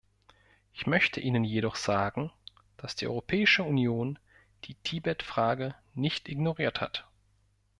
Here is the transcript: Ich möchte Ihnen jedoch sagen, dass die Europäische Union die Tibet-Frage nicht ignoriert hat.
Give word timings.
Ich 0.73 0.87
möchte 0.87 1.21
Ihnen 1.21 1.43
jedoch 1.43 1.75
sagen, 1.75 2.31
dass 2.77 2.95
die 2.95 3.05
Europäische 3.05 3.61
Union 3.63 4.17
die 4.63 4.73
Tibet-Frage 4.73 5.75
nicht 5.93 6.27
ignoriert 6.27 6.81
hat. 6.81 7.07